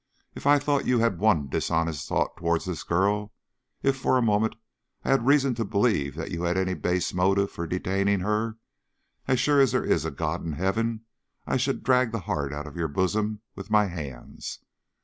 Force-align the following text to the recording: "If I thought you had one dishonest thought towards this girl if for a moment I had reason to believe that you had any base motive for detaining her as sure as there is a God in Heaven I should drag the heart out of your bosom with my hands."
"If 0.33 0.47
I 0.47 0.57
thought 0.57 0.87
you 0.87 0.97
had 0.97 1.19
one 1.19 1.47
dishonest 1.47 2.09
thought 2.09 2.35
towards 2.35 2.65
this 2.65 2.81
girl 2.81 3.33
if 3.83 3.95
for 3.95 4.17
a 4.17 4.21
moment 4.23 4.55
I 5.05 5.11
had 5.11 5.27
reason 5.27 5.53
to 5.53 5.63
believe 5.63 6.15
that 6.15 6.31
you 6.31 6.41
had 6.41 6.57
any 6.57 6.73
base 6.73 7.13
motive 7.13 7.51
for 7.51 7.67
detaining 7.67 8.21
her 8.21 8.57
as 9.27 9.39
sure 9.39 9.59
as 9.61 9.73
there 9.73 9.85
is 9.85 10.03
a 10.03 10.09
God 10.09 10.43
in 10.43 10.53
Heaven 10.53 11.01
I 11.45 11.57
should 11.57 11.83
drag 11.83 12.11
the 12.13 12.21
heart 12.21 12.51
out 12.51 12.65
of 12.65 12.75
your 12.75 12.87
bosom 12.87 13.41
with 13.55 13.69
my 13.69 13.85
hands." 13.85 14.57